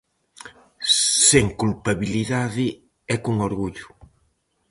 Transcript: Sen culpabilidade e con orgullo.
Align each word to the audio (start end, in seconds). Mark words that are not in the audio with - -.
Sen 1.29 1.45
culpabilidade 1.61 2.67
e 3.13 3.15
con 3.23 3.35
orgullo. 3.49 3.87